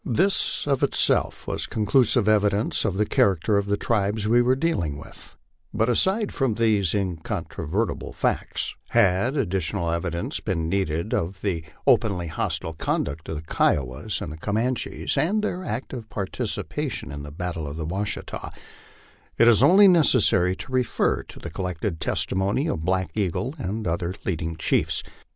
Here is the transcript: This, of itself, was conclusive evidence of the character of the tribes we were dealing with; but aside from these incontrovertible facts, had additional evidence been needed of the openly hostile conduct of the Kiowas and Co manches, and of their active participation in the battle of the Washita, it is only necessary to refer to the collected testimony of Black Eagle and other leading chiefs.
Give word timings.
This, 0.03 0.65
of 0.65 0.81
itself, 0.81 1.45
was 1.45 1.67
conclusive 1.67 2.27
evidence 2.27 2.85
of 2.85 2.97
the 2.97 3.05
character 3.05 3.57
of 3.59 3.67
the 3.67 3.77
tribes 3.77 4.27
we 4.27 4.41
were 4.41 4.55
dealing 4.55 4.97
with; 4.97 5.35
but 5.75 5.89
aside 5.89 6.31
from 6.33 6.55
these 6.55 6.95
incontrovertible 6.95 8.11
facts, 8.11 8.73
had 8.89 9.37
additional 9.37 9.91
evidence 9.91 10.39
been 10.39 10.67
needed 10.67 11.13
of 11.13 11.41
the 11.41 11.63
openly 11.85 12.25
hostile 12.29 12.73
conduct 12.73 13.29
of 13.29 13.35
the 13.35 13.41
Kiowas 13.43 14.21
and 14.21 14.41
Co 14.41 14.53
manches, 14.53 15.19
and 15.19 15.37
of 15.37 15.41
their 15.47 15.63
active 15.63 16.09
participation 16.09 17.11
in 17.11 17.21
the 17.21 17.29
battle 17.31 17.67
of 17.67 17.77
the 17.77 17.85
Washita, 17.85 18.51
it 19.37 19.47
is 19.47 19.61
only 19.61 19.87
necessary 19.87 20.55
to 20.55 20.71
refer 20.73 21.21
to 21.21 21.37
the 21.37 21.51
collected 21.51 22.01
testimony 22.01 22.67
of 22.67 22.83
Black 22.83 23.11
Eagle 23.15 23.53
and 23.59 23.85
other 23.87 24.15
leading 24.25 24.55
chiefs. 24.55 25.03